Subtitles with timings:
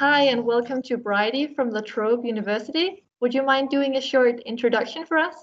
[0.00, 3.04] Hi, and welcome to Bridie from La Trobe University.
[3.20, 5.34] Would you mind doing a short introduction for us?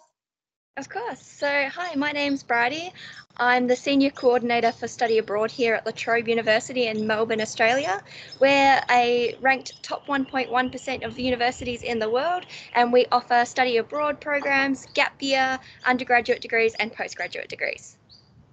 [0.78, 1.22] Of course.
[1.22, 2.92] So, hi, my name's Bridie.
[3.38, 8.02] I'm the Senior Coordinator for Study Abroad here at La Trobe University in Melbourne, Australia.
[8.40, 14.20] We're a ranked top 1.1% of universities in the world, and we offer study abroad
[14.20, 17.98] programs, gap year, undergraduate degrees, and postgraduate degrees.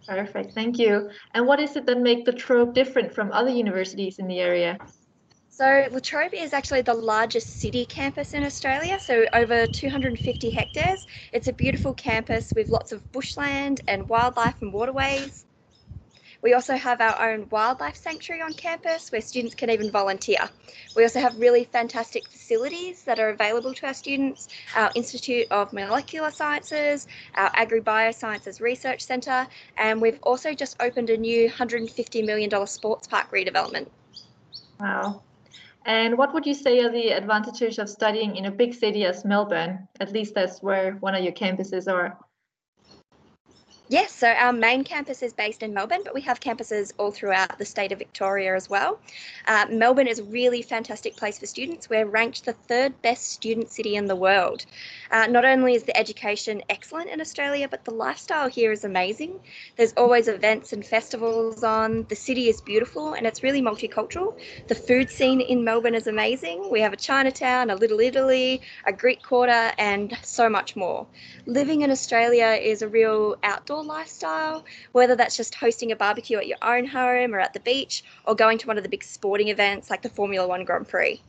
[0.06, 1.08] Perfect, thank you.
[1.32, 4.76] And what is it that makes La Trobe different from other universities in the area?
[5.56, 11.06] So La Trobe is actually the largest city campus in Australia, so over 250 hectares.
[11.32, 15.46] It's a beautiful campus with lots of bushland and wildlife and waterways.
[16.42, 20.50] We also have our own wildlife sanctuary on campus where students can even volunteer.
[20.96, 25.72] We also have really fantastic facilities that are available to our students, our Institute of
[25.72, 29.46] Molecular Sciences, our Agri-Biosciences Research Centre,
[29.76, 33.86] and we've also just opened a new $150 million sports park redevelopment.
[34.80, 35.22] Wow,
[35.84, 39.24] and what would you say are the advantages of studying in a big city as
[39.24, 39.86] Melbourne?
[40.00, 42.18] At least that's where one of your campuses are.
[43.88, 47.58] Yes, so our main campus is based in Melbourne, but we have campuses all throughout
[47.58, 48.98] the state of Victoria as well.
[49.46, 51.90] Uh, Melbourne is a really fantastic place for students.
[51.90, 54.64] We're ranked the third best student city in the world.
[55.10, 59.38] Uh, not only is the education excellent in Australia, but the lifestyle here is amazing.
[59.76, 62.06] There's always events and festivals on.
[62.08, 64.38] The city is beautiful and it's really multicultural.
[64.66, 66.70] The food scene in Melbourne is amazing.
[66.70, 71.06] We have a Chinatown, a Little Italy, a Greek Quarter, and so much more.
[71.44, 76.38] Living in Australia is a real outdoor outdoor lifestyle, whether that's just hosting a barbecue
[76.38, 79.02] at your own home or at the beach, or going to one of the big
[79.02, 81.20] sporting events like the Formula One Grand Prix.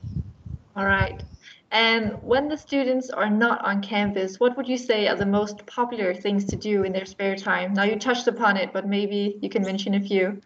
[0.75, 1.23] All right.
[1.71, 5.65] And when the students are not on campus, what would you say are the most
[5.65, 7.73] popular things to do in their spare time?
[7.73, 10.41] Now, you touched upon it, but maybe you can mention a few.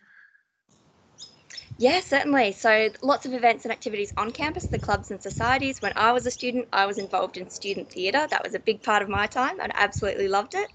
[1.77, 2.51] Yeah, certainly.
[2.51, 5.81] So lots of events and activities on campus, the clubs and societies.
[5.81, 8.27] When I was a student, I was involved in student theatre.
[8.29, 10.69] That was a big part of my time and absolutely loved it.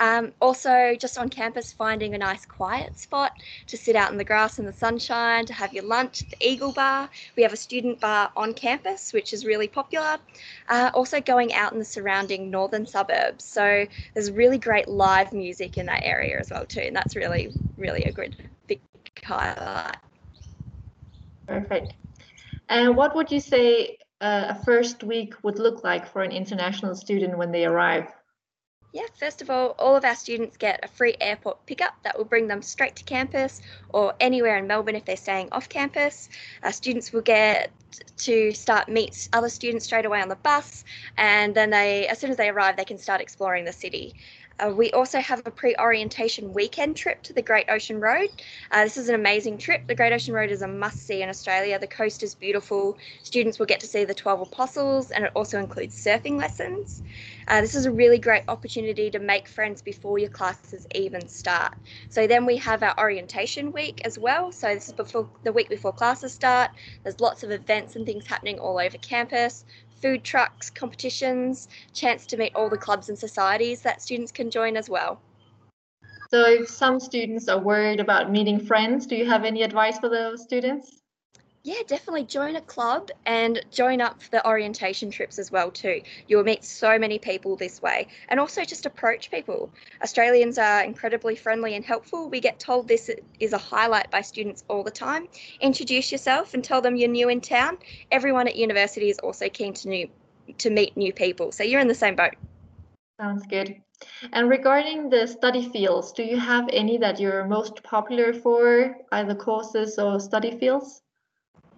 [0.00, 3.32] Um, also, just on campus, finding a nice quiet spot
[3.66, 6.36] to sit out in the grass in the sunshine, to have your lunch at the
[6.40, 7.10] Eagle Bar.
[7.36, 10.16] We have a student bar on campus, which is really popular.
[10.70, 13.44] Uh, also, going out in the surrounding northern suburbs.
[13.44, 16.80] So, there's really great live music in that area as well, too.
[16.80, 18.34] And that's really, really a good
[18.66, 18.80] big
[19.22, 19.98] highlight.
[21.46, 21.92] Perfect.
[22.70, 26.94] And what would you say uh, a first week would look like for an international
[26.94, 28.06] student when they arrive?
[28.92, 32.24] Yeah, first of all, all of our students get a free airport pickup that will
[32.24, 36.28] bring them straight to campus or anywhere in Melbourne if they're staying off campus.
[36.64, 37.70] Our students will get
[38.18, 40.84] to start meet other students straight away on the bus
[41.16, 44.14] and then they as soon as they arrive they can start exploring the city
[44.60, 48.28] uh, we also have a pre-orientation weekend trip to the Great Ocean Road.
[48.70, 49.86] Uh, this is an amazing trip.
[49.86, 51.78] The Great Ocean Road is a must-see in Australia.
[51.78, 52.98] The coast is beautiful.
[53.22, 57.02] Students will get to see the 12 Apostles and it also includes surfing lessons.
[57.48, 61.74] Uh, this is a really great opportunity to make friends before your classes even start.
[62.08, 64.52] So then we have our orientation week as well.
[64.52, 66.70] So this is before the week before classes start.
[67.02, 69.64] There's lots of events and things happening all over campus
[70.00, 74.76] food trucks, competitions, chance to meet all the clubs and societies that students can join
[74.76, 75.20] as well.
[76.30, 80.08] So if some students are worried about meeting friends, do you have any advice for
[80.08, 80.99] those students?
[81.62, 86.00] Yeah, definitely join a club and join up for the orientation trips as well too.
[86.26, 89.70] You'll meet so many people this way and also just approach people.
[90.02, 92.30] Australians are incredibly friendly and helpful.
[92.30, 93.10] We get told this
[93.40, 95.28] is a highlight by students all the time.
[95.60, 97.76] Introduce yourself and tell them you're new in town.
[98.10, 100.08] Everyone at university is also keen to new
[100.56, 101.52] to meet new people.
[101.52, 102.36] So you're in the same boat.
[103.20, 103.76] Sounds good.
[104.32, 109.34] And regarding the study fields, do you have any that you're most popular for, either
[109.34, 111.02] courses or study fields?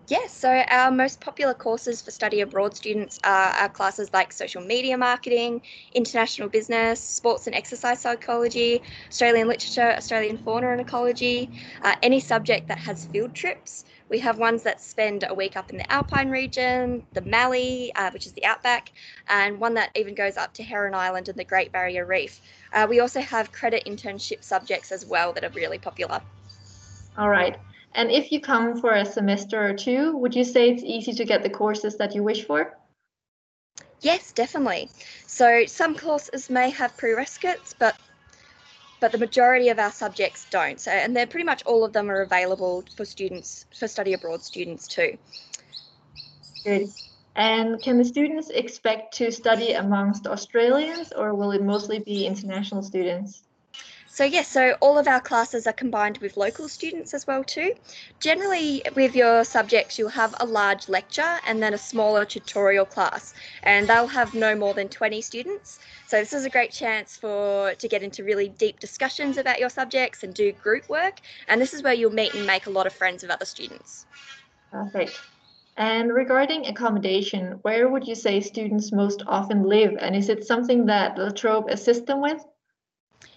[0.09, 4.61] Yes, so our most popular courses for study abroad students are our classes like social
[4.61, 5.63] media marketing,
[5.95, 11.51] international business, sports and exercise psychology, Australian literature, Australian fauna and ecology,
[11.83, 13.85] uh, any subject that has field trips.
[14.11, 18.11] We have ones that spend a week up in the Alpine region, the Mallee, uh,
[18.11, 18.93] which is the outback,
[19.29, 22.41] and one that even goes up to Heron Island and the Great Barrier Reef.
[22.73, 26.21] Uh, we also have credit internship subjects as well that are really popular.
[27.17, 27.57] All right.
[27.95, 31.25] And if you come for a semester or two, would you say it's easy to
[31.25, 32.77] get the courses that you wish for?
[34.01, 34.91] Yes, definitely.
[35.27, 37.97] So some courses may have prerequisites, but
[39.01, 40.81] but the majority of our subjects don't.
[40.81, 44.43] So and they're pretty much all of them are available for students for study abroad
[44.43, 45.19] students too.
[46.65, 46.89] Good.
[47.35, 52.83] And can the students expect to study amongst Australians or will it mostly be international
[52.83, 53.43] students?
[54.13, 57.73] So yes, so all of our classes are combined with local students as well too.
[58.21, 63.33] Generally with your subjects you'll have a large lecture and then a smaller tutorial class
[63.63, 65.79] and they'll have no more than 20 students.
[66.09, 69.71] So this is a great chance for to get into really deep discussions about your
[69.71, 72.87] subjects and do group work and this is where you'll meet and make a lot
[72.87, 74.05] of friends with other students.
[74.71, 75.19] Perfect.
[75.79, 80.85] And regarding accommodation, where would you say students most often live and is it something
[80.85, 82.45] that La Trobe assists them with?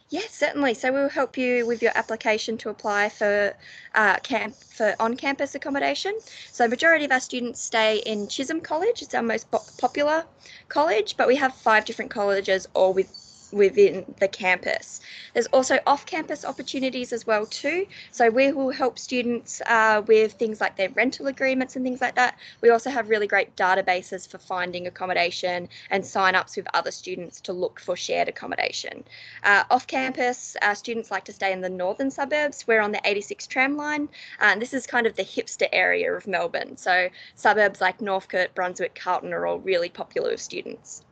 [0.10, 0.74] Yes, certainly.
[0.76, 3.56] So we'll help you with your application to apply for
[3.96, 6.14] uh, camp for on-campus accommodation.
[6.52, 9.02] So majority of our students stay in Chisholm College.
[9.02, 9.48] It's our most
[9.78, 10.26] popular
[10.70, 13.08] college, but we have five different colleges all with
[13.56, 15.00] within the campus.
[15.34, 17.88] There's also off-campus opportunities as well too.
[18.12, 22.16] So we will help students uh, with things like their rental agreements and things like
[22.16, 22.38] that.
[22.62, 27.54] We also have really great databases for finding accommodation and sign-ups with other students to
[27.54, 29.06] look for shared accommodation.
[29.44, 32.68] Uh, off-campus, uh, students like to stay in the northern suburbs.
[32.68, 34.10] We're on the 86 tram line,
[34.42, 36.76] uh, and this is kind of the hipster area of Melbourne.
[36.76, 41.06] So suburbs like Northcote, Brunswick, Carlton are all really popular with students.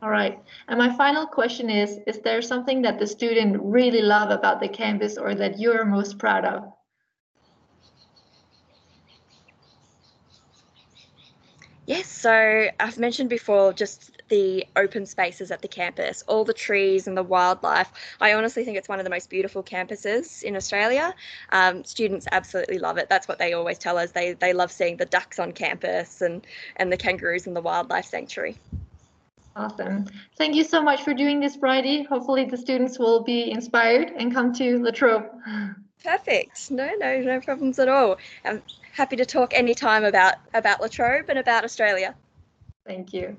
[0.00, 0.38] All right.
[0.68, 4.68] And my final question is, is there something that the student really love about the
[4.68, 6.72] campus or that you're most proud of?
[11.88, 17.06] Yes, so I've mentioned before just the open spaces at the campus, all the trees
[17.08, 17.90] and the wildlife.
[18.20, 21.14] I honestly think it's one of the most beautiful campuses in Australia.
[21.50, 23.08] Um, students absolutely love it.
[23.08, 24.10] That's what they always tell us.
[24.12, 26.46] They they love seeing the ducks on campus and
[26.76, 28.58] and the kangaroos in the wildlife sanctuary.
[29.56, 30.06] Awesome.
[30.36, 32.04] Thank you so much for doing this, Bridie.
[32.04, 35.26] Hopefully the students will be inspired and come to La Trobe.
[36.04, 36.70] Perfect.
[36.70, 38.18] No, no, no problems at all.
[38.44, 38.62] I'm
[38.92, 42.14] happy to talk anytime about, about La Trobe and about Australia.
[42.86, 43.36] Thank you.